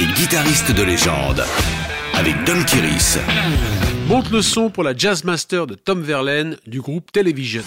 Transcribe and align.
et 0.00 0.06
guitariste 0.06 0.72
de 0.72 0.82
légende. 0.82 1.44
Avec 2.14 2.34
Don 2.44 2.62
Kiris. 2.64 3.18
Monte 4.08 4.30
le 4.30 4.42
son 4.42 4.70
pour 4.70 4.82
la 4.82 4.96
Jazz 4.96 5.24
Master 5.24 5.66
de 5.66 5.74
Tom 5.74 6.02
Verlaine 6.02 6.56
du 6.66 6.80
groupe 6.80 7.12
Television. 7.12 7.62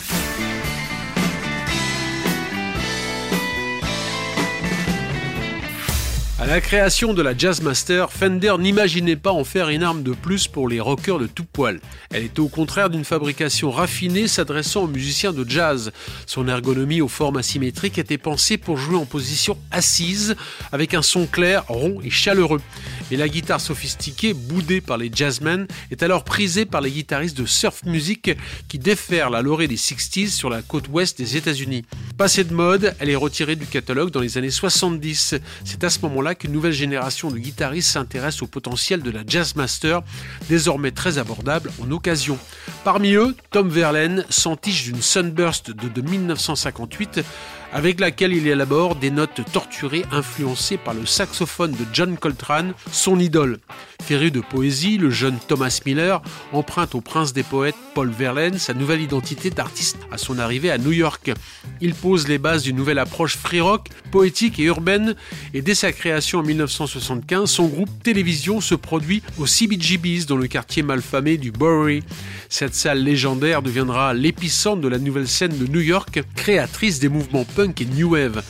À 6.40 6.46
la 6.46 6.62
création 6.62 7.16
de 7.16 7.24
la 7.24 7.36
Jazz 7.36 7.64
Master, 7.64 8.12
Fender 8.12 8.54
n'imaginait 8.60 9.16
pas 9.16 9.32
en 9.32 9.44
faire 9.44 9.70
une 9.70 9.82
arme 9.82 10.04
de 10.04 10.12
plus 10.12 10.48
pour 10.48 10.70
les 10.70 10.80
rockers 10.80 11.18
de 11.18 11.26
tout 11.26 11.46
poil. 11.46 11.80
Elle 12.12 12.26
était 12.26 12.42
au 12.42 12.48
contraire 12.48 12.92
d'une 12.92 13.04
fabrication 13.04 13.72
raffinée 13.72 14.28
s'adressant 14.28 14.84
aux 14.84 14.88
musiciens 14.88 15.34
de 15.34 15.44
jazz. 15.50 15.92
Son 16.28 16.48
ergonomie 16.48 17.02
aux 17.02 17.08
formes 17.08 17.38
asymétriques 17.38 17.98
était 17.98 18.20
pensée 18.20 18.58
pour 18.58 18.78
jouer 18.78 18.98
en 18.98 19.06
position 19.06 19.58
assise, 19.72 20.36
avec 20.72 20.94
un 20.94 21.02
son 21.02 21.26
clair, 21.26 21.66
rond 21.70 22.02
et 22.04 22.12
chaleureux. 22.12 22.62
Et 23.10 23.18
la 23.18 23.30
guitare 23.30 23.60
sophistiquée, 23.60 24.36
boudée 24.36 24.80
par 24.80 25.00
les 25.00 25.10
jazzmen, 25.12 25.66
est 25.90 26.04
alors 26.04 26.24
prisée 26.24 26.66
par 26.66 26.82
les 26.82 26.92
guitaristes 26.92 27.38
de 27.38 27.48
surf 27.48 27.84
music 27.84 28.30
qui 28.68 28.78
déferlent 28.78 29.36
à 29.36 29.42
l'orée 29.42 29.68
des 29.68 29.76
60s 29.76 30.30
sur 30.30 30.52
la 30.52 30.62
côte 30.62 30.88
ouest 30.90 31.18
des 31.18 31.36
États-Unis. 31.36 31.84
Passée 32.18 32.44
de 32.44 32.54
mode, 32.54 32.96
elle 33.00 33.12
est 33.12 33.16
retirée 33.16 33.56
du 33.56 33.68
catalogue 33.68 34.10
dans 34.10 34.22
les 34.22 34.40
années 34.40 34.50
70. 34.50 35.36
C'est 35.64 35.84
à 35.84 35.90
ce 35.92 36.00
moment-là 36.02 36.34
qu'une 36.34 36.52
nouvelle 36.52 36.72
génération 36.72 37.30
de 37.30 37.38
guitaristes 37.38 37.92
s'intéresse 37.92 38.42
au 38.42 38.48
potentiel 38.48 39.04
de 39.04 39.12
la 39.12 39.22
Jazz 39.28 39.56
Master, 39.56 40.02
désormais 40.50 40.90
très 40.90 41.20
abordable 41.20 41.72
en 41.80 41.92
occasion. 41.92 42.40
Parmi 42.84 43.14
eux, 43.14 43.36
Tom 43.52 43.70
Verlaine 43.70 44.26
s'entiche 44.32 44.86
d'une 44.86 45.02
Sunburst 45.04 45.70
de, 45.70 45.90
de 45.90 46.02
1958 46.02 47.24
avec 47.74 48.00
laquelle 48.00 48.34
il 48.34 48.48
élabore 48.48 48.96
des 48.96 49.12
notes 49.12 49.42
torturées 49.52 50.06
influencées 50.12 50.78
par 50.78 50.94
le 50.94 51.06
saxophone 51.06 51.72
de 51.72 51.86
John 51.94 52.18
Coltrane, 52.18 52.74
son 52.92 53.20
idole. 53.20 53.60
Féru 54.02 54.32
de 54.32 54.40
poésie, 54.40 54.98
le 54.98 55.10
jeune 55.10 55.38
Thomas 55.48 55.82
Miller 55.86 56.22
emprunte 56.54 56.96
au 56.96 57.02
prince 57.02 57.34
des 57.34 57.44
poètes 57.44 57.76
Paul 57.94 58.10
Verlaine 58.10 58.58
sa 58.58 58.74
nouvelle 58.74 59.02
identité 59.02 59.50
d'artiste 59.50 59.98
à 60.12 60.18
son 60.18 60.40
arrivée 60.40 60.72
à 60.72 60.78
New 60.78 60.92
York. 60.92 61.32
Il 61.82 61.94
pose 62.08 62.30
les 62.30 62.38
bases 62.38 62.64
d'une 62.64 62.78
nouvelle 62.78 63.00
approche 63.00 63.36
free 63.36 63.60
rock, 63.60 63.90
poétique 64.12 64.60
et 64.60 64.64
urbaine, 64.64 65.14
et 65.54 65.62
dès 65.62 65.76
sa 65.76 65.92
création 65.92 66.40
en 66.40 66.44
1975, 66.44 67.50
son 67.50 67.68
groupe 67.68 67.90
Télévision 68.02 68.62
se 68.62 68.76
produit 68.76 69.22
au 69.38 69.46
CBGB's 69.46 70.26
dans 70.26 70.38
le 70.38 70.48
quartier 70.48 70.84
malfamé 70.84 71.36
du 71.36 71.52
Bowery. 71.52 72.04
Cette 72.48 72.76
salle 72.76 73.04
légendaire 73.04 73.62
deviendra 73.62 74.14
l'épicentre 74.14 74.80
de 74.80 74.88
la 74.88 75.00
nouvelle 75.00 75.28
scène 75.28 75.58
de 75.58 75.68
New 75.68 75.82
York, 75.82 76.24
créatrice 76.34 77.02
des 77.02 77.10
mouvements 77.10 77.44
punk 77.44 77.82
et 77.82 77.86
new 77.86 78.12
wave. 78.12 78.42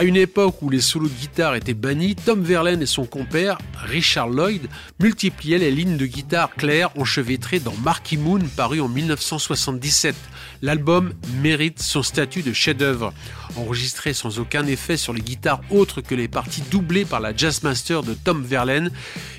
À 0.00 0.04
une 0.04 0.14
époque 0.14 0.62
où 0.62 0.70
les 0.70 0.80
solos 0.80 1.08
de 1.08 1.14
guitare 1.14 1.56
étaient 1.56 1.74
bannis, 1.74 2.14
Tom 2.14 2.40
Verlaine 2.40 2.82
et 2.82 2.86
son 2.86 3.04
compère, 3.04 3.58
Richard 3.84 4.28
Lloyd, 4.28 4.68
multipliaient 5.00 5.58
les 5.58 5.72
lignes 5.72 5.96
de 5.96 6.06
guitare 6.06 6.54
claires 6.54 6.96
enchevêtrées 6.96 7.58
dans 7.58 7.74
Marky 7.82 8.16
Moon 8.16 8.38
paru 8.56 8.80
en 8.80 8.86
1977. 8.86 10.14
L'album 10.62 11.14
mérite 11.42 11.82
son 11.82 12.04
statut 12.04 12.42
de 12.42 12.52
chef-d'œuvre. 12.52 13.12
Enregistré 13.56 14.14
sans 14.14 14.38
aucun 14.38 14.66
effet 14.66 14.96
sur 14.96 15.12
les 15.12 15.20
guitares 15.20 15.62
autres 15.68 16.00
que 16.00 16.14
les 16.14 16.28
parties 16.28 16.62
doublées 16.70 17.04
par 17.04 17.18
la 17.18 17.34
Jazzmaster 17.34 18.04
de 18.04 18.14
Tom 18.14 18.44
Verlaine, 18.44 18.92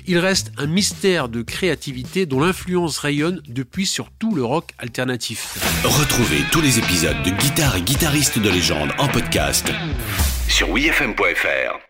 il 0.06 0.18
reste 0.18 0.52
un 0.58 0.66
mystère 0.66 1.30
de 1.30 1.40
créativité 1.40 2.26
dont 2.26 2.40
l'influence 2.40 2.98
rayonne 2.98 3.40
depuis 3.48 3.86
sur 3.86 4.10
tout 4.18 4.34
le 4.34 4.44
rock 4.44 4.72
alternatif. 4.76 5.56
Retrouvez 5.84 6.42
tous 6.52 6.60
les 6.60 6.78
épisodes 6.78 7.22
de 7.24 7.30
Guitare 7.30 7.76
et 7.76 7.82
guitaristes 7.82 8.38
de 8.38 8.50
légende 8.50 8.90
en 8.98 9.08
podcast 9.08 9.72
sur 10.50 10.68
wfm.fr. 10.68 11.89